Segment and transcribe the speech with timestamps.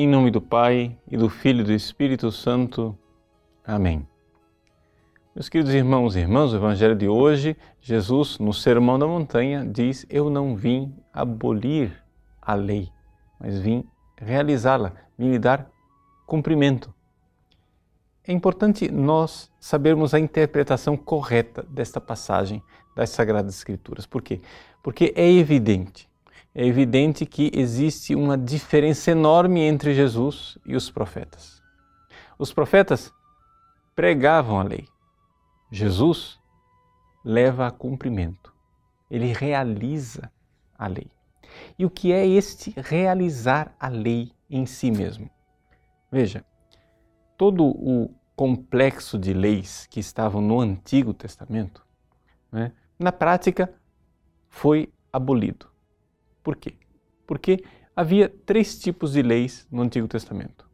[0.00, 2.96] Em nome do Pai e do Filho e do Espírito Santo.
[3.66, 4.06] Amém.
[5.34, 10.06] Meus queridos irmãos e irmãs, o Evangelho de hoje, Jesus, no Sermão da Montanha, diz:
[10.08, 12.00] Eu não vim abolir
[12.40, 12.92] a lei,
[13.40, 13.84] mas vim
[14.16, 15.68] realizá-la, vim lhe dar
[16.28, 16.94] cumprimento.
[18.22, 22.62] É importante nós sabermos a interpretação correta desta passagem
[22.94, 24.06] das Sagradas Escrituras.
[24.06, 24.40] Por quê?
[24.80, 26.07] Porque é evidente
[26.58, 31.62] é evidente que existe uma diferença enorme entre Jesus e os profetas.
[32.36, 33.14] Os profetas
[33.94, 34.84] pregavam a lei.
[35.70, 36.36] Jesus
[37.24, 38.52] leva a cumprimento.
[39.08, 40.32] Ele realiza
[40.76, 41.08] a lei.
[41.78, 45.30] E o que é este realizar a lei em si mesmo?
[46.10, 46.44] Veja,
[47.36, 51.86] todo o complexo de leis que estavam no Antigo Testamento,
[52.50, 53.72] né, na prática,
[54.48, 55.77] foi abolido.
[56.48, 56.76] Por quê?
[57.26, 57.62] Porque
[57.94, 60.66] havia três tipos de leis no Antigo Testamento.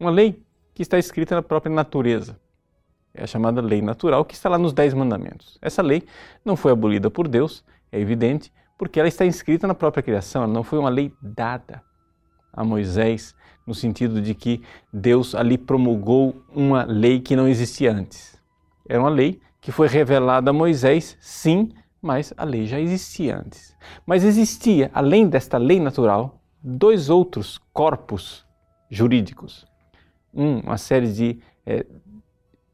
[0.00, 2.40] Uma lei que está escrita na própria natureza,
[3.12, 5.58] é a chamada lei natural, que está lá nos Dez Mandamentos.
[5.60, 6.02] Essa lei
[6.42, 10.52] não foi abolida por Deus, é evidente, porque ela está inscrita na própria criação, ela
[10.54, 11.82] não foi uma lei dada
[12.50, 13.34] a Moisés,
[13.66, 18.40] no sentido de que Deus ali promulgou uma lei que não existia antes.
[18.88, 23.74] Era uma lei que foi revelada a Moisés, sim, mas a lei já existia antes.
[24.06, 28.44] Mas existia, além desta lei natural, dois outros corpos
[28.90, 29.66] jurídicos.
[30.34, 31.86] Um, uma série de é,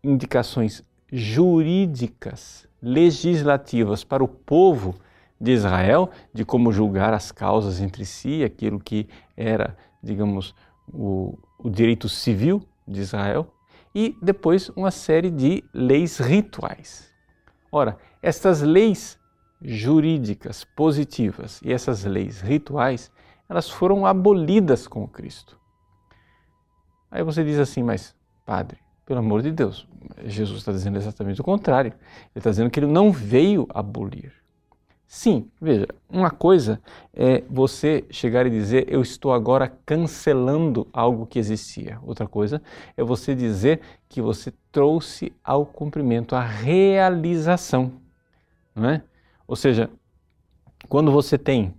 [0.02, 4.94] indicações jurídicas, legislativas para o povo
[5.40, 10.54] de Israel, de como julgar as causas entre si, aquilo que era, digamos,
[10.92, 13.52] o, o direito civil de Israel,
[13.94, 17.12] e depois uma série de leis rituais.
[17.70, 19.18] Ora, estas leis
[19.60, 23.10] jurídicas positivas e essas leis rituais,
[23.48, 25.58] elas foram abolidas com Cristo.
[27.10, 28.14] Aí você diz assim, mas
[28.46, 29.86] padre, pelo amor de Deus,
[30.24, 31.92] Jesus está dizendo exatamente o contrário.
[31.92, 34.32] Ele está dizendo que ele não veio abolir.
[35.06, 36.80] Sim, veja, uma coisa
[37.12, 41.98] é você chegar e dizer eu estou agora cancelando algo que existia.
[42.02, 42.62] Outra coisa
[42.96, 47.92] é você dizer que você trouxe ao cumprimento a realização,
[48.74, 49.04] não é?
[49.46, 49.90] Ou seja,
[50.88, 51.74] quando você tem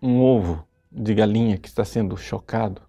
[0.00, 2.82] um ovo de galinha que está sendo chocado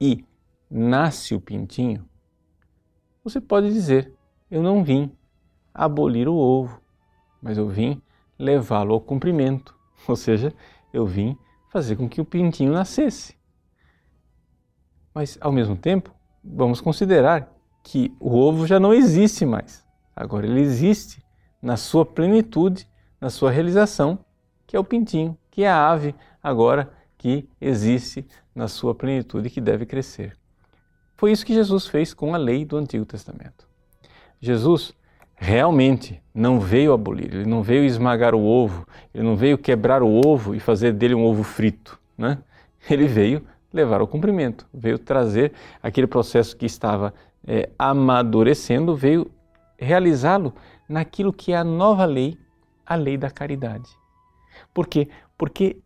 [0.00, 0.24] e
[0.70, 2.08] nasce o pintinho,
[3.22, 4.12] você pode dizer:
[4.50, 5.12] Eu não vim
[5.74, 6.80] abolir o ovo,
[7.42, 8.00] mas eu vim
[8.38, 9.76] levá-lo ao cumprimento.
[10.08, 10.54] Ou seja,
[10.92, 11.36] eu vim
[11.70, 13.38] fazer com que o pintinho nascesse.
[15.14, 19.86] Mas, ao mesmo tempo, vamos considerar que o ovo já não existe mais.
[20.14, 21.22] Agora ele existe
[21.62, 22.88] na sua plenitude
[23.20, 24.18] na sua realização,
[24.66, 29.60] que é o pintinho, que é a ave agora que existe na sua plenitude que
[29.60, 30.36] deve crescer.
[31.16, 33.68] Foi isso que Jesus fez com a lei do Antigo Testamento.
[34.40, 34.94] Jesus
[35.36, 40.26] realmente não veio abolir, ele não veio esmagar o ovo, ele não veio quebrar o
[40.26, 41.98] ovo e fazer dele um ovo frito.
[42.16, 42.38] Né?
[42.88, 47.12] Ele veio levar ao cumprimento, veio trazer aquele processo que estava
[47.46, 49.30] é, amadurecendo, veio
[49.78, 50.54] realizá-lo
[50.90, 52.36] naquilo que é a nova lei
[52.90, 53.88] a lei da caridade.
[54.74, 55.08] Por quê?
[55.38, 55.80] Porque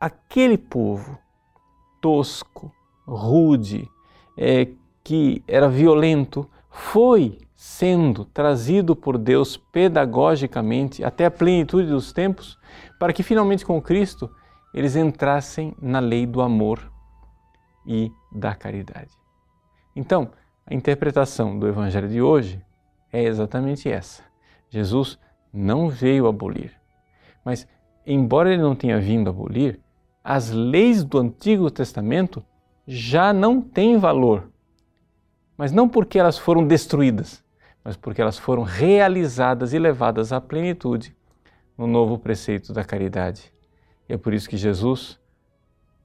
[0.00, 1.18] aquele povo
[2.00, 2.72] tosco,
[3.06, 3.86] rude,
[4.34, 4.68] é,
[5.04, 12.58] que era violento, foi sendo trazido por Deus pedagogicamente até a plenitude dos tempos,
[12.98, 14.30] para que finalmente com Cristo
[14.72, 16.90] eles entrassem na lei do amor
[17.86, 19.10] e da caridade.
[19.94, 20.30] Então,
[20.66, 22.62] a interpretação do Evangelho de hoje
[23.12, 24.22] é exatamente essa.
[24.70, 25.18] Jesus
[25.52, 26.72] não veio abolir.
[27.44, 27.66] Mas,
[28.06, 29.80] embora ele não tenha vindo abolir,
[30.22, 32.44] as leis do Antigo Testamento
[32.86, 34.50] já não têm valor.
[35.56, 37.42] Mas não porque elas foram destruídas,
[37.82, 41.16] mas porque elas foram realizadas e levadas à plenitude
[41.76, 43.52] no novo preceito da caridade.
[44.08, 45.18] E é por isso que Jesus,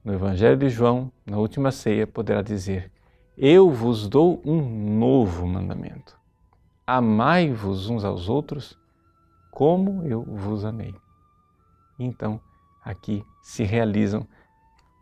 [0.04, 2.90] no Evangelho de João, na última ceia, poderá dizer:
[3.36, 4.60] Eu vos dou um
[4.98, 6.18] novo mandamento.
[6.86, 8.78] Amai-vos uns aos outros
[9.50, 10.94] como eu vos amei.
[11.98, 12.40] Então,
[12.84, 14.26] aqui se realizam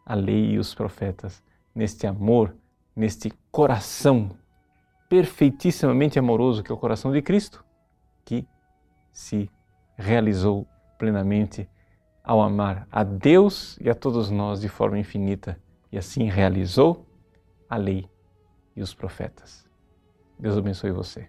[0.04, 1.42] a lei e os profetas
[1.74, 2.54] neste amor,
[2.94, 4.30] neste coração
[5.08, 7.64] perfeitissimamente amoroso que é o coração de Cristo,
[8.24, 8.46] que
[9.12, 9.50] se
[9.96, 10.66] realizou
[10.98, 11.68] plenamente
[12.22, 15.58] ao amar a Deus e a todos nós de forma infinita
[15.90, 17.06] e assim realizou
[17.68, 18.08] a lei
[18.76, 19.66] e os profetas.
[20.38, 21.28] Deus abençoe você.